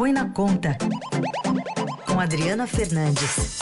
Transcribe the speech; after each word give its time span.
Põe 0.00 0.14
na 0.14 0.32
Conta, 0.32 0.78
com 2.10 2.18
Adriana 2.18 2.66
Fernandes. 2.66 3.60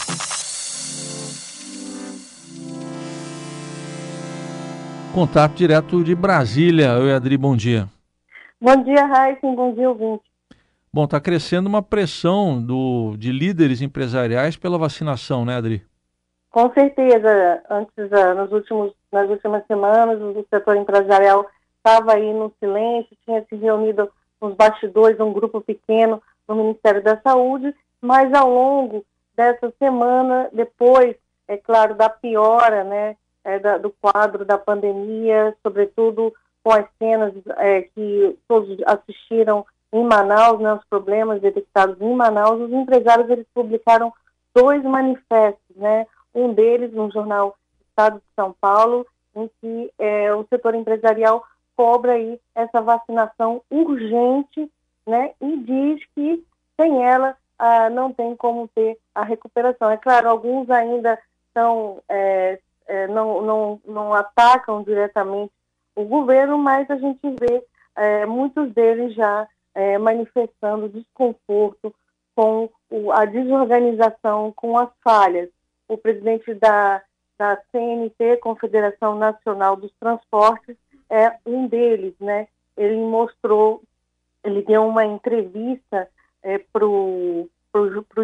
Contato 5.12 5.56
direto 5.56 6.04
de 6.04 6.14
Brasília. 6.14 6.96
Oi, 6.96 7.12
Adri, 7.12 7.37
bom 7.37 7.56
dia. 7.56 7.88
Bom 8.61 8.85
dia, 8.85 9.04
Raíssa, 9.04 9.40
bom 9.43 9.74
dia, 9.74 9.88
ouvinte. 9.90 10.22
Bom, 10.95 11.06
está 11.06 11.21
crescendo 11.21 11.67
uma 11.67 11.83
pressão 11.83 12.63
do, 12.63 13.17
de 13.17 13.33
líderes 13.33 13.83
empresariais 13.83 14.57
pela 14.57 14.79
vacinação, 14.79 15.45
né, 15.45 15.57
Adri? 15.57 15.85
Com 16.51 16.73
certeza. 16.73 17.65
Antes, 17.69 18.12
ah, 18.12 18.34
nos 18.34 18.52
últimos, 18.52 18.93
nas 19.11 19.29
últimas 19.29 19.66
semanas, 19.66 20.20
o 20.23 20.47
setor 20.48 20.77
empresarial 20.77 21.45
estava 21.79 22.12
aí 22.15 22.33
no 22.33 22.52
silêncio, 22.61 23.16
tinha 23.25 23.45
se 23.51 23.57
reunido 23.57 24.09
nos 24.41 24.55
bastidores, 24.55 25.19
um 25.19 25.33
grupo 25.33 25.61
pequeno 25.61 26.23
no 26.48 26.56
Ministério 26.56 27.02
da 27.02 27.20
Saúde, 27.20 27.74
mas 28.00 28.32
ao 28.32 28.50
longo 28.50 29.04
dessa 29.36 29.73
semana, 29.78 30.48
depois, 30.52 31.14
é 31.46 31.56
claro, 31.56 31.95
da 31.95 32.09
piora, 32.09 32.82
né, 32.84 33.16
é, 33.45 33.59
da, 33.59 33.78
do 33.78 33.90
quadro 33.90 34.45
da 34.45 34.59
pandemia, 34.59 35.56
sobretudo 35.62 36.32
com 36.62 36.73
as 36.73 36.87
cenas 36.98 37.32
é, 37.56 37.82
que 37.82 38.37
todos 38.48 38.76
assistiram 38.84 39.64
em 39.92 40.04
Manaus, 40.04 40.60
né, 40.60 40.74
os 40.74 40.84
problemas 40.84 41.40
detectados 41.40 42.00
em 42.00 42.14
Manaus, 42.14 42.60
os 42.60 42.73
empresários 42.73 43.30
eles 43.30 43.46
publicaram 43.54 44.12
dois 44.54 44.82
manifestos, 44.82 45.76
né, 45.76 46.06
um 46.34 46.52
deles 46.52 46.92
no 46.92 47.10
jornal 47.10 47.56
Estado 47.88 48.16
de 48.16 48.34
São 48.37 48.54
Paulo, 48.60 49.06
em 49.34 49.51
que 49.60 49.92
é, 49.98 50.34
o 50.34 50.45
setor 50.48 50.74
empresarial 50.74 51.45
cobra 51.76 52.12
aí 52.12 52.40
essa 52.54 52.80
vacinação 52.80 53.62
urgente, 53.70 54.70
né, 55.08 55.32
e 55.40 55.56
diz 55.58 56.04
que 56.14 56.44
sem 56.78 57.02
ela 57.02 57.36
ah, 57.58 57.90
não 57.90 58.12
tem 58.12 58.36
como 58.36 58.68
ter 58.68 58.98
a 59.14 59.24
recuperação. 59.24 59.90
É 59.90 59.96
claro, 59.96 60.28
alguns 60.28 60.70
ainda 60.70 61.18
são, 61.52 62.00
é, 62.09 62.60
é, 62.87 63.06
não, 63.09 63.42
não, 63.42 63.80
não 63.84 64.15
atacam 64.15 64.83
diretamente 64.83 65.53
o 65.97 66.05
governo, 66.05 66.56
mas 66.59 66.89
a 66.91 66.97
gente 66.97 67.20
vê 67.41 67.65
é, 67.97 68.25
muitos 68.27 68.73
deles 68.73 69.15
já 69.15 69.48
é, 69.75 69.98
manifestando 69.98 70.89
desconforto 70.89 71.93
com 72.37 72.70
o, 72.89 73.11
a 73.11 73.25
desorganização, 73.25 74.53
com 74.53 74.78
as 74.78 74.91
falhas. 75.03 75.48
O 75.89 75.98
presidente 75.98 76.55
da, 76.55 77.03
da 77.37 77.61
CNT, 77.72 78.37
Confederação 78.37 79.17
Nacional 79.17 79.75
dos 79.75 79.91
Transportes, 79.98 80.77
é 81.11 81.33
um 81.45 81.67
deles, 81.67 82.15
né? 82.20 82.47
Ele 82.77 82.97
mostrou, 82.97 83.83
ele 84.49 84.63
deu 84.63 84.87
uma 84.87 85.05
entrevista 85.05 86.09
é, 86.43 86.59
para 86.59 86.87
o 86.87 87.49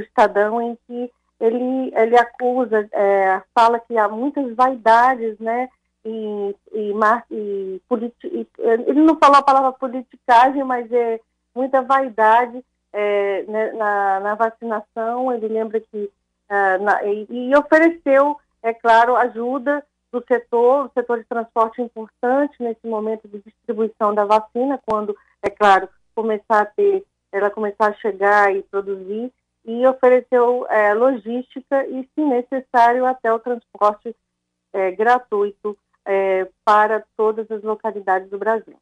Estadão 0.00 0.60
em 0.60 0.78
que 0.86 1.10
ele, 1.40 1.92
ele 1.94 2.16
acusa, 2.16 2.88
é, 2.92 3.42
fala 3.54 3.78
que 3.78 3.96
há 3.96 4.08
muitas 4.08 4.54
vaidades, 4.54 5.38
né? 5.38 5.68
E, 6.04 6.54
e, 6.72 6.92
e, 7.30 7.80
politi, 7.88 8.46
ele 8.58 9.00
não 9.00 9.16
falou 9.16 9.38
a 9.38 9.42
palavra 9.42 9.72
politicagem, 9.72 10.62
mas 10.62 10.90
é 10.92 11.18
muita 11.54 11.80
vaidade 11.80 12.62
é, 12.92 13.42
né, 13.44 13.72
na, 13.72 14.20
na, 14.20 14.34
vacinação. 14.34 15.32
Ele 15.32 15.48
lembra 15.48 15.80
que 15.80 16.10
uh, 16.50 16.82
na, 16.82 17.02
e, 17.04 17.26
e, 17.30 17.56
ofereceu, 17.56 18.36
é 18.62 18.74
claro, 18.74 19.16
ajuda 19.16 19.82
do 20.12 20.22
setor, 20.28 20.86
o 20.86 20.90
setor 20.92 21.18
de 21.18 21.24
transporte 21.24 21.82
importante 21.82 22.54
nesse 22.60 22.86
momento 22.86 23.26
de 23.26 23.40
distribuição 23.40 24.14
da 24.14 24.24
vacina, 24.24 24.78
quando, 24.86 25.16
é 25.42 25.50
claro, 25.50 25.88
começar 26.14 26.60
a 26.62 26.66
ter, 26.66 27.04
ela 27.32 27.50
começar 27.50 27.88
a 27.88 27.94
chegar 27.94 28.54
e 28.54 28.62
produzir, 28.62 29.32
e 29.64 29.86
ofereceu 29.86 30.66
é, 30.68 30.92
logística 30.94 31.86
e, 31.86 32.08
se 32.14 32.20
necessário, 32.20 33.06
até 33.06 33.32
o 33.32 33.38
transporte 33.38 34.14
é, 34.72 34.90
gratuito 34.92 35.76
é, 36.04 36.46
para 36.64 37.02
todas 37.16 37.50
as 37.50 37.62
localidades 37.62 38.28
do 38.28 38.38
Brasil. 38.38 38.76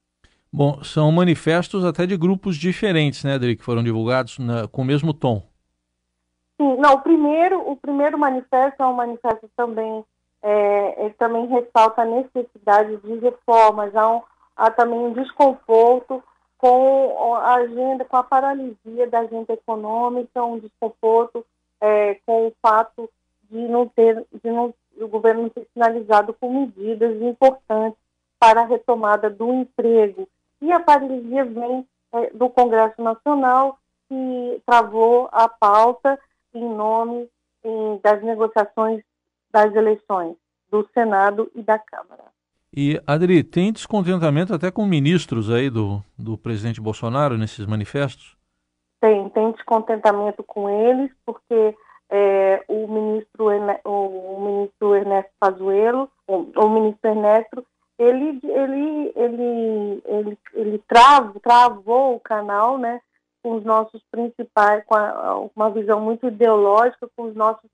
Bom, 0.52 0.82
são 0.82 1.10
manifestos 1.10 1.84
até 1.84 2.04
de 2.04 2.16
grupos 2.16 2.56
diferentes, 2.56 3.24
né, 3.24 3.34
Adri, 3.34 3.56
que 3.56 3.64
foram 3.64 3.82
divulgados 3.82 4.38
na, 4.38 4.68
com 4.68 4.82
o 4.82 4.84
mesmo 4.84 5.14
tom. 5.14 5.42
Sim, 6.60 6.76
não, 6.76 6.94
o 6.94 7.00
primeiro, 7.00 7.60
o 7.70 7.76
primeiro 7.76 8.18
manifesto 8.18 8.82
é 8.82 8.86
um 8.86 8.94
manifesto 8.94 9.48
também 9.56 10.04
é, 10.42 11.04
ele 11.04 11.14
também 11.14 11.46
ressalta 11.46 12.02
a 12.02 12.04
necessidade 12.04 12.96
de 12.96 13.14
reformas, 13.20 13.94
há, 13.94 14.16
um, 14.16 14.22
há 14.56 14.70
também 14.70 14.98
um 14.98 15.12
desconforto 15.12 16.22
com 16.62 17.34
a 17.34 17.54
agenda, 17.54 18.04
com 18.04 18.16
a 18.16 18.22
paralisia 18.22 19.08
da 19.10 19.18
agenda 19.18 19.52
econômica, 19.52 20.44
um 20.44 20.60
desconforto 20.60 21.44
é, 21.80 22.14
com 22.24 22.46
o 22.46 22.52
fato 22.62 23.10
de 23.50 23.58
não 23.66 23.88
ter, 23.88 24.24
de 24.32 24.48
não, 24.48 24.72
o 24.96 25.08
governo 25.08 25.42
não 25.42 25.48
ter 25.48 25.66
sinalizado 25.72 26.32
com 26.32 26.60
medidas 26.60 27.20
importantes 27.20 27.98
para 28.38 28.60
a 28.60 28.64
retomada 28.64 29.28
do 29.28 29.52
emprego. 29.52 30.28
E 30.60 30.70
a 30.70 30.78
paralisia 30.78 31.44
vem 31.44 31.84
é, 32.12 32.30
do 32.30 32.48
Congresso 32.48 33.02
Nacional, 33.02 33.76
que 34.08 34.62
travou 34.64 35.28
a 35.32 35.48
pauta 35.48 36.16
em 36.54 36.62
nome 36.62 37.28
em, 37.64 37.98
das 38.00 38.22
negociações 38.22 39.02
das 39.50 39.74
eleições 39.74 40.36
do 40.70 40.88
Senado 40.94 41.50
e 41.56 41.62
da 41.62 41.76
Câmara. 41.76 42.22
E, 42.74 42.98
Adri, 43.06 43.44
tem 43.44 43.70
descontentamento 43.70 44.54
até 44.54 44.70
com 44.70 44.86
ministros 44.86 45.50
aí 45.50 45.68
do, 45.68 46.02
do 46.18 46.38
presidente 46.38 46.80
Bolsonaro 46.80 47.36
nesses 47.36 47.66
manifestos? 47.66 48.34
Tem, 48.98 49.28
tem 49.28 49.52
descontentamento 49.52 50.42
com 50.42 50.70
eles, 50.70 51.10
porque 51.26 51.76
é, 52.08 52.64
o, 52.68 52.88
ministro, 52.88 53.46
o, 53.84 54.40
ministro 54.40 54.94
Ernesto 54.94 55.30
Pazuello, 55.38 56.10
o, 56.26 56.68
ministro 56.70 57.10
Ernesto, 57.10 57.66
ele, 57.98 58.40
ele, 58.42 59.12
ele, 59.16 60.02
ele, 60.06 60.38
ele 60.54 60.78
travo, 60.88 61.38
travou 61.40 62.14
o 62.14 62.20
canal, 62.20 62.78
né, 62.78 63.02
com 63.42 63.56
os 63.56 63.64
nossos 63.64 64.02
principais, 64.10 64.82
com 64.86 64.94
a, 64.94 65.46
uma 65.54 65.68
visão 65.68 66.00
muito 66.00 66.26
ideológica, 66.26 67.06
com 67.14 67.24
os 67.24 67.34
nossos, 67.34 67.68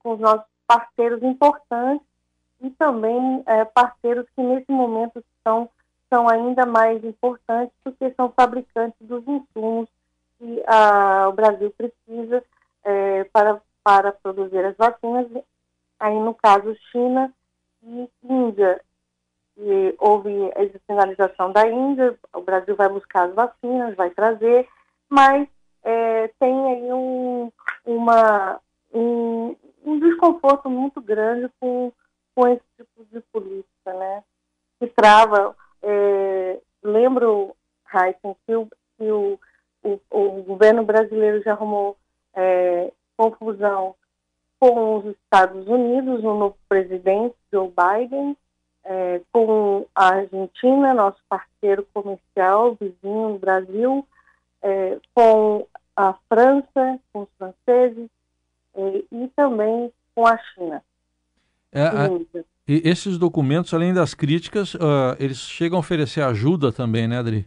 com 0.00 0.14
os 0.14 0.18
nossos 0.18 0.46
parceiros 0.66 1.22
importantes 1.22 2.15
e 2.60 2.70
também 2.70 3.42
é, 3.46 3.64
parceiros 3.64 4.26
que 4.34 4.42
nesse 4.42 4.70
momento 4.70 5.22
são, 5.42 5.68
são 6.12 6.28
ainda 6.28 6.64
mais 6.64 7.02
importantes 7.04 7.74
porque 7.84 8.12
são 8.14 8.32
fabricantes 8.32 8.98
dos 9.00 9.22
insumos 9.26 9.88
que 10.38 10.62
a, 10.66 11.28
o 11.28 11.32
Brasil 11.32 11.72
precisa 11.76 12.42
é, 12.84 13.24
para, 13.24 13.60
para 13.82 14.12
produzir 14.12 14.64
as 14.64 14.76
vacinas, 14.76 15.26
aí 15.98 16.18
no 16.18 16.34
caso 16.34 16.76
China 16.90 17.32
e 17.82 18.08
Índia. 18.22 18.80
E 19.58 19.94
houve 19.98 20.30
a 20.54 20.78
sinalização 20.86 21.50
da 21.50 21.66
Índia, 21.66 22.14
o 22.34 22.42
Brasil 22.42 22.76
vai 22.76 22.90
buscar 22.90 23.28
as 23.28 23.34
vacinas, 23.34 23.96
vai 23.96 24.10
trazer, 24.10 24.68
mas 25.08 25.48
é, 25.82 26.28
tem 26.38 26.72
aí 26.72 26.92
um, 26.92 27.50
uma, 27.86 28.60
um, 28.92 29.56
um 29.82 29.98
desconforto 29.98 30.68
muito 30.68 31.00
grande 31.00 31.50
com, 31.58 31.90
com 32.36 32.46
esse 32.48 32.62
tipo 32.76 33.04
de 33.10 33.20
política, 33.32 33.94
né? 33.94 34.22
Que 34.78 34.86
trava. 34.88 35.56
É, 35.82 36.60
lembro, 36.82 37.56
Heisen, 37.92 38.36
que, 38.46 38.54
o, 38.54 38.68
que 38.98 39.10
o, 39.10 39.40
o, 39.82 40.00
o, 40.10 40.42
governo 40.42 40.84
brasileiro 40.84 41.42
já 41.42 41.52
arrumou 41.52 41.96
é, 42.34 42.92
confusão 43.16 43.94
com 44.60 44.98
os 44.98 45.06
Estados 45.06 45.66
Unidos, 45.66 46.22
o 46.22 46.34
novo 46.34 46.58
presidente, 46.68 47.34
Joe 47.50 47.70
Biden, 47.70 48.36
é, 48.84 49.20
com 49.32 49.86
a 49.94 50.08
Argentina, 50.16 50.92
nosso 50.92 51.20
parceiro 51.28 51.86
comercial, 51.94 52.76
vizinho 52.78 53.32
do 53.32 53.38
Brasil, 53.38 54.06
é, 54.62 54.98
com 55.14 55.66
a 55.96 56.12
França, 56.28 57.00
com 57.12 57.22
os 57.22 57.28
franceses, 57.38 58.10
é, 58.74 59.02
e 59.10 59.28
também 59.34 59.90
com 60.14 60.26
a 60.26 60.36
China. 60.36 60.82
É, 61.76 61.86
a, 61.86 62.08
e 62.66 62.80
esses 62.88 63.18
documentos, 63.18 63.72
além 63.74 63.92
das 63.92 64.14
críticas, 64.14 64.74
uh, 64.74 65.14
eles 65.20 65.38
chegam 65.38 65.76
a 65.76 65.80
oferecer 65.80 66.22
ajuda 66.22 66.72
também, 66.72 67.06
né, 67.06 67.18
Adri? 67.18 67.46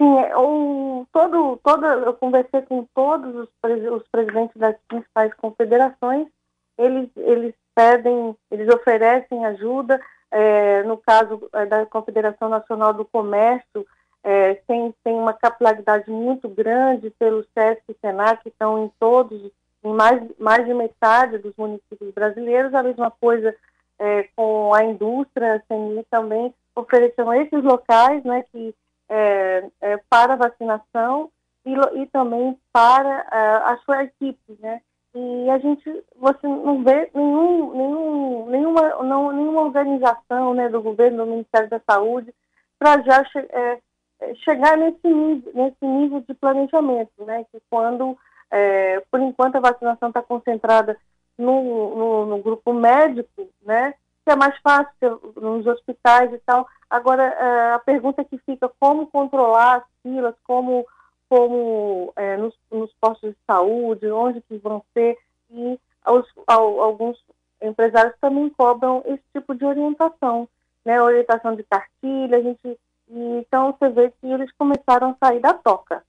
Sim, 0.00 0.18
é, 0.18 0.36
o, 0.36 1.06
todo, 1.10 1.58
toda, 1.64 1.86
eu 1.86 2.12
conversei 2.14 2.60
com 2.62 2.86
todos 2.94 3.34
os, 3.34 3.48
os 3.92 4.02
presidentes 4.12 4.56
das 4.56 4.76
principais 4.86 5.32
confederações, 5.34 6.28
eles, 6.76 7.08
eles 7.16 7.54
pedem, 7.74 8.36
eles 8.50 8.68
oferecem 8.68 9.44
ajuda, 9.46 9.98
é, 10.30 10.82
no 10.82 10.98
caso 10.98 11.48
é, 11.54 11.64
da 11.64 11.86
Confederação 11.86 12.50
Nacional 12.50 12.92
do 12.92 13.04
Comércio, 13.06 13.86
é, 14.22 14.54
tem, 14.66 14.94
tem 15.02 15.14
uma 15.14 15.32
capilaridade 15.32 16.10
muito 16.10 16.48
grande 16.48 17.10
pelo 17.18 17.44
SESC 17.54 17.82
e 17.88 17.96
SENAC, 18.00 18.42
que 18.42 18.48
estão 18.50 18.84
em 18.84 18.90
todos 18.98 19.50
em 19.86 19.94
mais, 19.94 20.22
mais 20.38 20.66
de 20.66 20.74
metade 20.74 21.38
dos 21.38 21.54
municípios 21.56 22.12
brasileiros. 22.12 22.74
A 22.74 22.82
mesma 22.82 23.10
coisa 23.10 23.54
é, 23.98 24.28
com 24.34 24.74
a 24.74 24.84
indústria, 24.84 25.54
a 25.54 25.60
CNI 25.60 26.04
também 26.10 26.54
ofereceram 26.74 27.32
esses 27.34 27.62
locais 27.62 28.22
né, 28.24 28.44
que, 28.52 28.74
é, 29.08 29.64
é, 29.80 29.96
para 30.10 30.36
vacinação 30.36 31.30
e, 31.64 31.74
e 32.02 32.06
também 32.06 32.56
para 32.72 33.20
uh, 33.20 33.72
a 33.72 33.78
sua 33.84 34.04
equipe, 34.04 34.56
né? 34.60 34.80
E 35.14 35.50
a 35.50 35.58
gente, 35.58 36.04
você 36.16 36.46
não 36.46 36.84
vê 36.84 37.10
nenhum, 37.14 37.72
nenhum, 37.72 38.46
nenhuma, 38.50 39.02
não, 39.02 39.32
nenhuma 39.32 39.62
organização 39.62 40.52
né, 40.52 40.68
do 40.68 40.82
governo, 40.82 41.24
do 41.24 41.30
Ministério 41.30 41.70
da 41.70 41.80
Saúde, 41.90 42.34
para 42.78 43.02
já 43.02 43.24
che 43.24 43.38
é, 43.38 43.78
é, 44.20 44.34
chegar 44.36 44.76
nesse 44.76 45.08
nível, 45.08 45.52
nesse 45.54 45.84
nível 45.84 46.20
de 46.20 46.34
planejamento, 46.34 47.24
né? 47.24 47.44
Que 47.50 47.58
quando, 47.70 48.16
é, 48.50 49.00
por 49.10 49.20
enquanto, 49.20 49.56
a 49.56 49.60
vacinação 49.60 50.08
está 50.08 50.22
concentrada 50.22 50.96
no, 51.36 51.96
no, 51.96 52.26
no, 52.26 52.38
grupo 52.42 52.72
médico, 52.72 53.48
né? 53.62 53.94
Que 54.24 54.32
é 54.32 54.36
mais 54.36 54.56
fácil 54.58 55.34
nos 55.36 55.66
hospitais 55.66 56.32
e 56.32 56.38
tal. 56.38 56.66
Agora, 56.88 57.24
é, 57.24 57.72
a 57.74 57.78
pergunta 57.78 58.24
que 58.24 58.38
fica, 58.38 58.70
como 58.80 59.06
controlar 59.08 59.76
as 59.76 59.84
filas, 60.02 60.34
como 60.44 60.86
como 61.28 62.12
é, 62.16 62.36
nos, 62.36 62.54
nos, 62.70 62.92
postos 63.00 63.30
de 63.30 63.36
saúde, 63.46 64.08
onde 64.10 64.40
que 64.42 64.56
vão 64.58 64.82
ser, 64.94 65.18
e 65.50 65.78
aos, 66.04 66.26
ao, 66.46 66.80
alguns 66.80 67.18
empresários 67.60 68.14
também 68.20 68.48
cobram 68.50 69.02
esse 69.06 69.22
tipo 69.32 69.54
de 69.54 69.64
orientação, 69.64 70.48
né, 70.84 71.00
orientação 71.02 71.56
de 71.56 71.64
cartilha, 71.64 72.38
a 72.38 72.42
gente, 72.42 72.78
e, 73.08 73.18
então 73.38 73.74
você 73.76 73.88
vê 73.88 74.10
que 74.10 74.26
eles 74.26 74.50
começaram 74.52 75.10
a 75.20 75.26
sair 75.26 75.40
da 75.40 75.52
toca. 75.52 76.02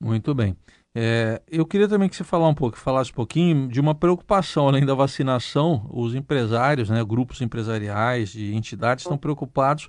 Muito 0.00 0.34
bem. 0.34 0.56
É, 0.94 1.40
eu 1.50 1.64
queria 1.64 1.88
também 1.88 2.08
que 2.08 2.14
você 2.14 2.24
falasse 2.24 2.50
um 2.52 2.54
pouco, 2.54 2.76
falasse 2.76 3.10
um 3.10 3.14
pouquinho 3.14 3.68
de 3.68 3.80
uma 3.80 3.94
preocupação 3.94 4.68
além 4.68 4.84
da 4.84 4.94
vacinação. 4.94 5.88
Os 5.90 6.14
empresários, 6.14 6.90
né, 6.90 7.02
grupos 7.04 7.40
empresariais 7.40 8.34
e 8.34 8.54
entidades 8.54 9.04
estão 9.04 9.16
preocupados 9.16 9.88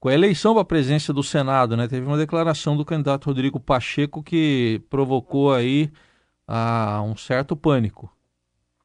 com 0.00 0.08
a 0.08 0.14
eleição 0.14 0.54
para 0.54 0.62
a 0.62 0.64
presidência 0.64 1.12
do 1.12 1.22
Senado, 1.22 1.76
né? 1.76 1.86
Teve 1.86 2.06
uma 2.06 2.16
declaração 2.16 2.76
do 2.76 2.86
candidato 2.86 3.26
Rodrigo 3.26 3.60
Pacheco 3.60 4.22
que 4.22 4.82
provocou 4.88 5.52
aí 5.52 5.92
ah, 6.48 7.02
um 7.04 7.14
certo 7.16 7.54
pânico. 7.54 8.10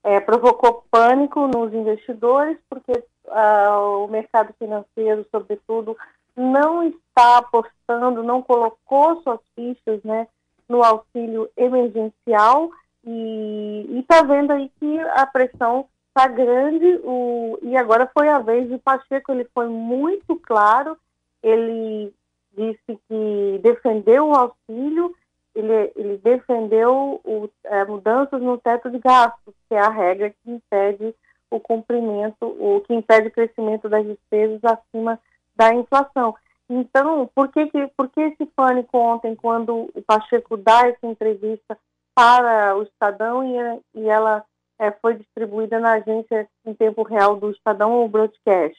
É, 0.03 0.19
provocou 0.19 0.85
pânico 0.91 1.47
nos 1.47 1.73
investidores, 1.73 2.57
porque 2.69 3.03
ah, 3.29 3.79
o 3.79 4.07
mercado 4.07 4.53
financeiro, 4.59 5.25
sobretudo, 5.31 5.97
não 6.35 6.83
está 6.83 7.37
apostando, 7.37 8.21
não 8.21 8.41
colocou 8.41 9.21
suas 9.23 9.39
fichas 9.55 10.03
né, 10.03 10.27
no 10.67 10.83
auxílio 10.83 11.49
emergencial 11.55 12.71
e 13.03 13.99
está 13.99 14.23
vendo 14.23 14.51
aí 14.51 14.71
que 14.79 14.99
a 14.99 15.25
pressão 15.27 15.87
está 16.07 16.27
grande 16.27 16.99
o, 17.03 17.59
e 17.61 17.77
agora 17.77 18.09
foi 18.13 18.29
a 18.29 18.39
vez 18.39 18.67
de 18.69 18.77
Pacheco, 18.79 19.31
ele 19.31 19.47
foi 19.53 19.67
muito 19.67 20.35
claro 20.37 20.97
ele 21.45 22.11
disse 22.57 22.99
que 23.07 23.59
defendeu 23.61 24.29
o 24.29 24.33
auxílio, 24.33 25.15
ele, 25.53 25.91
ele 25.95 26.17
defendeu 26.17 27.21
o, 27.23 27.47
é, 27.65 27.85
mudanças 27.85 28.41
no 28.41 28.57
teto 28.57 28.89
de 28.89 28.97
gastos, 28.97 29.53
que 29.69 29.75
é 29.75 29.79
a 29.79 29.89
regra 29.89 30.31
que 30.31 30.51
impede 30.51 31.13
o 31.51 31.59
cumprimento, 31.59 32.47
o 32.47 32.81
que 32.81 32.95
impede 32.95 33.27
o 33.27 33.31
crescimento 33.31 33.87
das 33.87 34.03
despesas 34.07 34.59
acima 34.63 35.19
da 35.55 35.71
inflação. 35.75 36.35
Então, 36.69 37.29
por 37.33 37.49
que, 37.49 37.67
que, 37.67 37.87
por 37.95 38.09
que 38.09 38.21
esse 38.21 38.45
pânico 38.47 38.97
ontem, 38.97 39.35
quando 39.35 39.89
o 39.93 40.01
Pacheco 40.01 40.57
dá 40.57 40.87
essa 40.87 41.05
entrevista 41.05 41.77
para 42.15 42.75
o 42.75 42.83
Estadão 42.83 43.43
e, 43.43 44.01
e 44.01 44.09
ela 44.09 44.43
é, 44.79 44.91
foi 44.91 45.15
distribuída 45.15 45.79
na 45.79 45.93
agência 45.93 46.47
em 46.65 46.73
tempo 46.73 47.03
real 47.03 47.35
do 47.35 47.51
Estadão, 47.51 48.03
o 48.03 48.09
broadcast, 48.09 48.77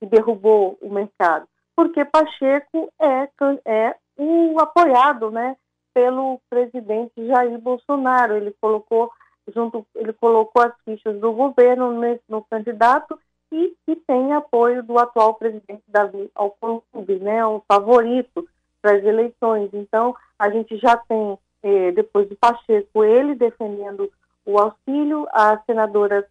e 0.00 0.06
derrubou 0.06 0.76
o 0.80 0.90
mercado? 0.90 1.46
porque 1.78 2.04
Pacheco 2.04 2.92
é, 3.00 3.28
é 3.64 3.94
o 4.16 4.58
apoiado 4.58 5.30
né, 5.30 5.56
pelo 5.94 6.40
presidente 6.50 7.24
Jair 7.24 7.56
Bolsonaro. 7.56 8.36
Ele 8.36 8.52
colocou 8.60 9.12
junto, 9.54 9.86
ele 9.94 10.12
colocou 10.12 10.60
as 10.60 10.72
fichas 10.84 11.20
do 11.20 11.32
governo 11.32 11.92
no, 11.92 12.20
no 12.28 12.44
candidato 12.50 13.16
e 13.50 13.74
que 13.84 13.96
tem 13.96 14.32
apoio 14.32 14.82
do 14.82 14.98
atual 14.98 15.34
presidente 15.34 15.82
Davi 15.88 16.30
Alcolumbi, 16.34 17.18
né, 17.20 17.44
o 17.46 17.62
favorito 17.66 18.46
para 18.80 18.96
as 18.96 19.04
eleições. 19.04 19.70
Então, 19.72 20.14
a 20.38 20.50
gente 20.50 20.76
já 20.76 20.96
tem, 20.96 21.38
eh, 21.62 21.92
depois 21.92 22.28
de 22.28 22.34
Pacheco, 22.34 23.04
ele 23.04 23.34
defendendo 23.34 24.10
o 24.44 24.58
auxílio, 24.58 25.26
a 25.32 25.58
senadora 25.66 26.26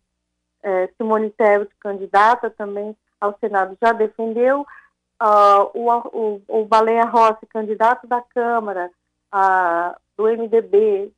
eh, 0.63 0.89
Simone 0.97 1.29
Tebet, 1.31 1.71
candidata 1.79 2.49
também 2.49 2.95
ao 3.19 3.37
Senado, 3.39 3.77
já 3.81 3.91
defendeu, 3.91 4.65
uh, 5.21 5.69
o, 5.73 5.91
o, 5.91 6.41
o 6.47 6.65
Baleia 6.65 7.05
Rossi, 7.05 7.45
candidato 7.47 8.07
da 8.07 8.21
Câmara 8.21 8.91
uh, 9.33 9.95
do 10.15 10.25
MDB, 10.25 11.11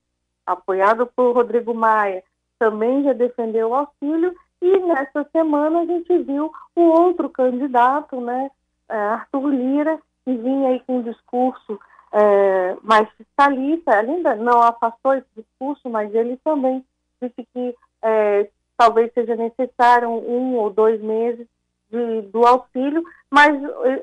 apoiado 0.46 1.06
por 1.08 1.34
Rodrigo 1.34 1.74
Maia, 1.74 2.24
também 2.58 3.04
já 3.04 3.14
defendeu 3.14 3.70
o 3.70 3.76
auxílio 3.76 4.36
e 4.62 4.80
nessa 4.80 5.26
semana 5.32 5.80
a 5.80 5.86
gente 5.86 6.18
viu 6.20 6.52
o 6.76 6.82
outro 6.82 7.30
candidato, 7.30 8.20
né, 8.20 8.52
é, 8.90 8.96
Arthur 8.96 9.48
Lira, 9.50 10.00
que 10.26 10.36
vinha 10.36 10.70
aí 10.70 10.80
com 10.82 10.98
um 10.98 11.02
discurso 11.02 11.80
é, 12.12 12.76
mais 12.82 13.10
fiscalista, 13.12 13.96
ainda 13.96 14.36
não 14.36 14.62
afastou 14.62 15.14
esse 15.14 15.28
discurso, 15.36 15.90
mas 15.90 16.14
ele 16.14 16.38
também 16.44 16.84
disse 17.22 17.48
que 17.54 17.76
é, 18.02 18.50
talvez 18.78 19.12
seja 19.14 19.36
necessário 19.36 20.10
um 20.10 20.56
ou 20.56 20.70
dois 20.70 21.02
meses 21.02 21.48
de, 21.92 22.22
do 22.24 22.46
auxílio, 22.46 23.04
mas 23.30 23.52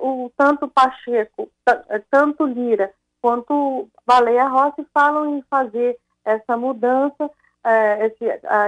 o, 0.01 0.31
tanto 0.37 0.69
Pacheco, 0.69 1.49
eh, 1.67 2.03
tanto 2.11 2.45
Lira 2.45 2.93
quanto 3.21 3.89
Baleia 4.07 4.47
Rossi 4.47 4.87
falam 4.93 5.37
em 5.37 5.43
fazer 5.51 5.99
essa 6.25 6.57
mudança, 6.57 7.31
é, 7.67 8.07
esse, 8.07 8.25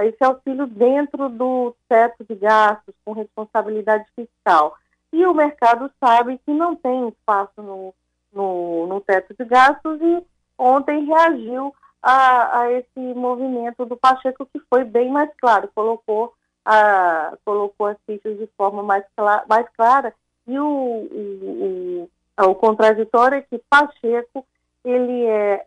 esse 0.07 0.23
auxílio 0.23 0.67
dentro 0.67 1.29
do 1.29 1.73
teto 1.87 2.25
de 2.27 2.35
gastos, 2.35 2.93
com 3.05 3.13
responsabilidade 3.13 4.05
fiscal. 4.13 4.75
E 5.13 5.25
o 5.25 5.33
mercado 5.33 5.89
sabe 5.99 6.37
que 6.45 6.51
não 6.51 6.75
tem 6.75 7.07
espaço 7.07 7.61
no, 7.61 7.93
no, 8.33 8.87
no 8.87 9.01
teto 9.01 9.33
de 9.33 9.45
gastos 9.45 9.99
e 10.01 10.23
ontem 10.57 11.05
reagiu 11.05 11.73
a, 12.03 12.59
a, 12.59 12.71
esse 12.73 12.99
movimento 13.15 13.85
do 13.85 13.95
Pacheco, 13.95 14.45
que 14.45 14.59
foi 14.69 14.83
bem 14.83 15.09
mais 15.09 15.29
claro, 15.39 15.69
colocou 15.73 16.33
a, 16.65 17.37
colocou 17.45 17.87
as 17.87 17.97
fichas 18.05 18.37
de 18.37 18.47
forma 18.57 18.83
mais, 18.83 19.05
clara, 19.15 19.43
mais 19.47 19.67
clara 19.75 20.13
e 20.45 20.59
o, 20.59 20.65
o, 20.65 22.09
o, 22.37 22.49
o 22.49 22.55
contraditório 22.55 23.37
é 23.37 23.41
que 23.41 23.63
Pacheco 23.69 24.45
ele 24.83 25.25
é 25.25 25.65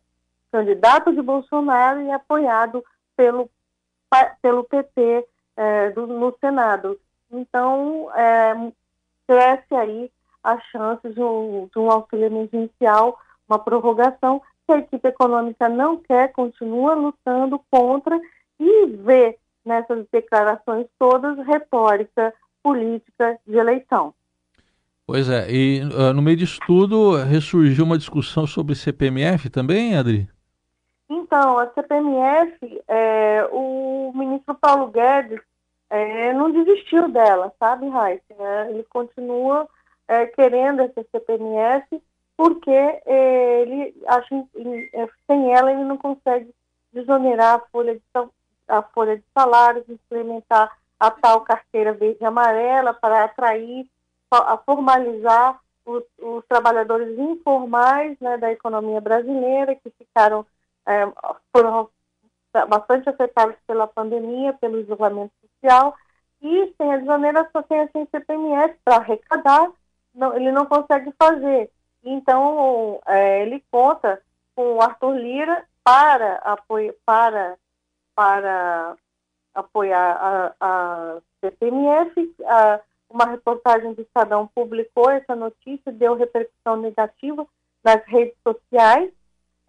candidato 0.50 1.12
de 1.14 1.23
Bolsonaro 1.23 2.02
e 2.02 2.11
apoiado 2.11 2.84
pelo, 3.16 3.50
pelo 4.40 4.64
PT 4.64 5.26
é, 5.56 5.90
do, 5.90 6.06
no 6.06 6.34
Senado. 6.40 6.98
Então, 7.31 8.10
é, 8.14 8.72
cresce 9.26 9.74
aí 9.74 10.10
a 10.42 10.58
chance 10.60 11.08
de 11.08 11.20
um, 11.22 11.69
de 11.72 11.78
um 11.78 11.90
auxílio 11.90 12.26
emergencial, 12.26 13.19
uma 13.48 13.58
prorrogação 13.58 14.42
que 14.66 14.72
a 14.72 14.78
equipe 14.78 15.08
econômica 15.08 15.69
não 15.69 15.96
quer, 15.96 16.32
continua 16.32 16.94
lutando 16.94 17.60
contra 17.70 18.19
e 18.58 18.86
vê 18.86 19.38
nessas 19.64 20.06
declarações 20.12 20.86
todas 20.98 21.38
retórica 21.46 22.34
política 22.62 23.38
de 23.46 23.56
eleição. 23.56 24.14
Pois 25.06 25.28
é, 25.28 25.50
e 25.50 25.82
uh, 25.82 26.12
no 26.12 26.22
meio 26.22 26.36
disso 26.36 26.58
tudo 26.66 27.16
ressurgiu 27.16 27.84
uma 27.84 27.98
discussão 27.98 28.46
sobre 28.46 28.74
CPMF 28.74 29.50
também, 29.50 29.96
Adri? 29.96 30.28
Então, 31.14 31.58
a 31.58 31.66
CPMF, 31.69 32.82
é, 32.88 33.46
o 33.52 34.12
ministro 34.14 34.54
Paulo 34.54 34.86
Guedes 34.86 35.40
é, 35.90 36.32
não 36.32 36.50
desistiu 36.50 37.06
dela, 37.10 37.52
sabe, 37.58 37.86
Raíssa? 37.86 38.22
É, 38.38 38.70
ele 38.70 38.82
continua 38.84 39.69
é, 40.08 40.24
querendo 40.24 40.81
essa 40.81 41.04
CPMF 41.12 42.02
porque 42.34 42.70
é, 42.70 43.60
ele 43.60 43.94
acha 44.06 44.26
que 44.26 44.90
é, 44.94 45.06
sem 45.26 45.52
ela 45.52 45.70
ele 45.70 45.84
não 45.84 45.98
consegue 45.98 46.50
desonerar 46.94 47.56
a 47.56 47.60
folha 47.70 47.94
de, 47.94 48.02
a 48.66 48.81
folha 48.81 49.19
de 49.19 49.24
salários, 49.34 49.86
implementar 49.90 50.74
a 50.98 51.10
tal 51.10 51.42
carteira 51.42 51.92
verde 51.92 52.19
e 52.22 52.24
amarela 52.24 52.94
para 52.94 53.24
atrair, 53.24 53.86
a 54.31 54.56
formalizar 54.56 55.60
os, 55.84 56.04
os 56.19 56.42
trabalhadores 56.46 57.19
informais 57.19 58.19
né, 58.19 58.38
da 58.38 58.50
economia 58.50 59.00
brasileira 59.00 59.74
que 59.74 59.90
ficaram 59.90 60.46
é, 60.86 61.10
foram 61.55 61.89
bastante 62.69 63.08
afetados 63.08 63.56
pela 63.67 63.86
pandemia, 63.86 64.53
pelo 64.55 64.81
isolamento 64.81 65.32
social 65.41 65.94
e 66.43 66.74
sem 66.77 66.93
a 66.93 66.98
desoneração, 66.98 67.65
sem 67.69 67.81
a 67.81 67.89
CPMS 67.89 68.74
para 68.84 68.96
arrecadar, 68.96 69.70
não, 70.15 70.34
ele 70.34 70.51
não 70.51 70.67
consegue 70.67 71.12
fazer. 71.19 71.70
Então, 72.05 73.01
é, 73.06 73.43
ele 73.43 73.65
conta 73.70 74.20
com 74.55 74.74
o 74.74 74.82
Arthur 74.82 75.15
Lira 75.15 75.65
para, 75.84 76.34
apoio, 76.39 76.94
para 77.06 77.56
para 78.15 78.96
apoiar 79.55 80.17
a, 80.17 80.55
a 80.60 81.19
CPMF. 81.41 82.34
A, 82.44 82.81
uma 83.08 83.27
reportagem 83.27 83.93
do 83.93 84.03
Estadão 84.03 84.48
publicou 84.55 85.10
essa 85.10 85.36
notícia, 85.36 85.93
deu 85.93 86.15
repercussão 86.15 86.77
negativa 86.77 87.46
nas 87.84 88.03
redes 88.06 88.36
sociais. 88.43 89.12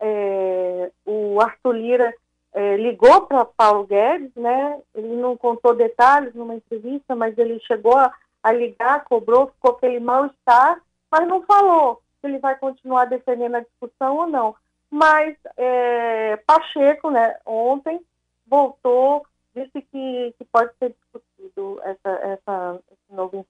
É, 0.06 0.92
o 1.06 1.40
Arthur 1.40 1.72
Lira 1.72 2.14
é, 2.54 2.76
ligou 2.76 3.22
para 3.22 3.46
Paulo 3.46 3.88
Guedes, 3.88 4.36
né? 4.36 4.82
Ele 4.94 5.16
não 5.16 5.38
contou 5.38 5.74
detalhes 5.74 6.36
numa 6.36 6.56
entrevista, 6.56 7.16
mas 7.16 7.38
ele 7.38 7.58
chegou 7.62 7.98
a, 7.98 8.14
a 8.44 8.52
ligar, 8.52 9.06
cobrou, 9.06 9.48
ficou 9.48 9.72
aquele 9.72 10.02
mal-estar, 10.02 10.82
mas 11.10 11.26
não 11.26 11.42
falou 11.44 12.02
se 12.20 12.28
ele 12.28 12.38
vai 12.38 12.58
continuar 12.58 13.06
defendendo 13.06 13.56
a 13.56 13.62
discussão 13.62 14.18
ou 14.18 14.28
não. 14.28 14.54
Mas 14.92 15.38
é, 15.56 16.36
Pacheco, 16.46 17.10
né, 17.10 17.38
ontem, 17.46 18.02
voltou, 18.46 19.26
disse 19.56 19.82
que, 19.90 20.36
que 20.38 20.46
pode 20.52 20.72
ser 20.80 20.94
discutido 20.94 21.80
essa, 21.84 22.10
essa, 22.10 22.80
esse 22.92 23.16
novo 23.16 23.46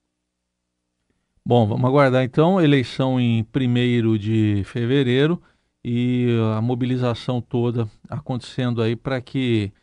Bom, 1.45 1.67
vamos 1.67 1.83
aguardar 1.83 2.23
então, 2.23 2.61
eleição 2.61 3.19
em 3.19 3.45
1 3.53 4.17
de 4.17 4.63
fevereiro 4.63 5.41
e 5.83 6.37
a 6.57 6.61
mobilização 6.61 7.41
toda 7.41 7.87
acontecendo 8.09 8.81
aí 8.81 8.95
para 8.95 9.19
que 9.19 9.73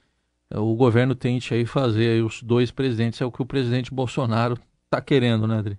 eh, 0.50 0.59
o 0.59 0.75
governo 0.75 1.14
tente 1.14 1.52
aí 1.52 1.66
fazer 1.66 2.09
aí 2.09 2.23
os 2.23 2.42
dois 2.42 2.71
presidentes, 2.71 3.21
é 3.21 3.25
o 3.26 3.33
que 3.33 3.42
o 3.42 3.47
presidente 3.47 3.92
Bolsonaro 3.92 4.57
está 4.85 5.00
querendo, 5.00 5.47
né, 5.47 5.59
Adri? 5.59 5.78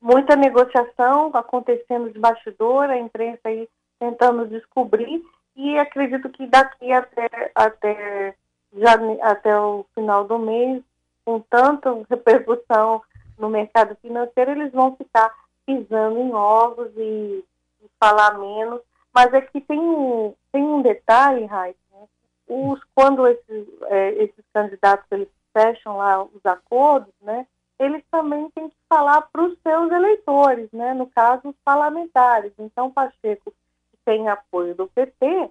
Muita 0.00 0.34
negociação 0.34 1.30
acontecendo 1.34 2.10
de 2.10 2.18
bastidor, 2.18 2.90
a 2.90 2.98
imprensa 2.98 3.40
aí 3.44 3.68
tentando 4.00 4.48
descobrir 4.48 5.22
e 5.54 5.78
acredito 5.78 6.28
que 6.30 6.46
daqui 6.46 6.90
até, 6.92 7.52
até, 7.54 8.34
já, 8.76 8.94
até 9.22 9.56
o 9.60 9.86
final 9.94 10.24
do 10.24 10.40
mês, 10.40 10.82
com 11.24 11.38
tanta 11.38 11.94
repercussão 12.10 13.00
no 13.38 13.48
mercado 13.48 13.96
financeiro, 14.02 14.50
eles 14.50 14.72
vão 14.72 14.96
ficar 14.96 15.32
pisando 15.64 16.18
em 16.18 16.34
ovos 16.34 16.90
e, 16.96 17.44
e 17.80 17.90
falar 18.00 18.36
menos 18.38 18.80
mas 19.14 19.30
que 19.50 19.60
tem 19.60 19.78
um, 19.78 20.34
tem 20.50 20.62
um 20.62 20.82
detalhe, 20.82 21.44
Raíssa, 21.44 21.78
né? 21.92 22.06
os, 22.48 22.80
quando 22.94 23.26
esses, 23.26 23.68
é, 23.84 24.10
esses 24.22 24.44
candidatos 24.52 25.06
eles 25.10 25.28
fecham 25.52 25.96
lá 25.96 26.22
os 26.22 26.44
acordos, 26.44 27.12
né, 27.20 27.46
eles 27.78 28.02
também 28.10 28.48
têm 28.50 28.68
que 28.68 28.76
falar 28.88 29.22
para 29.22 29.42
os 29.42 29.58
seus 29.60 29.90
eleitores, 29.90 30.70
né, 30.72 30.94
no 30.94 31.06
caso 31.06 31.48
os 31.48 31.56
parlamentares. 31.64 32.52
Então, 32.58 32.90
Pacheco, 32.90 33.50
que 33.90 33.98
tem 34.04 34.28
apoio 34.28 34.74
do 34.74 34.86
PT, 34.88 35.50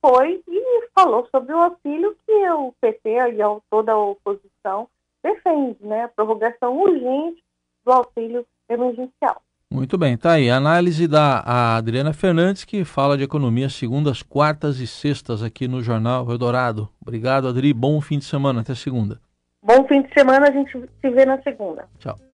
foi 0.00 0.42
e 0.46 0.88
falou 0.94 1.26
sobre 1.30 1.54
o 1.54 1.58
auxílio 1.58 2.16
que 2.26 2.50
o 2.50 2.72
PT 2.80 3.10
e 3.10 3.38
toda 3.70 3.92
a 3.92 3.98
oposição 3.98 4.88
defende, 5.22 5.84
né, 5.84 6.04
a 6.04 6.08
prorrogação 6.08 6.78
urgente 6.78 7.42
do 7.84 7.92
auxílio 7.92 8.46
emergencial. 8.68 9.42
Muito 9.74 9.98
bem, 9.98 10.16
tá 10.16 10.34
aí. 10.34 10.48
Análise 10.48 11.08
da 11.08 11.40
Adriana 11.76 12.12
Fernandes, 12.12 12.64
que 12.64 12.84
fala 12.84 13.18
de 13.18 13.24
economia 13.24 13.68
segundas, 13.68 14.22
quartas 14.22 14.78
e 14.78 14.86
sextas 14.86 15.42
aqui 15.42 15.66
no 15.66 15.82
Jornal 15.82 16.30
Eldorado. 16.30 16.88
Obrigado, 17.02 17.48
Adri. 17.48 17.74
Bom 17.74 18.00
fim 18.00 18.20
de 18.20 18.24
semana. 18.24 18.60
Até 18.60 18.72
segunda. 18.76 19.20
Bom 19.60 19.84
fim 19.88 20.02
de 20.02 20.14
semana. 20.14 20.48
A 20.48 20.52
gente 20.52 20.70
se 20.70 21.10
vê 21.10 21.26
na 21.26 21.42
segunda. 21.42 21.88
Tchau. 21.98 22.16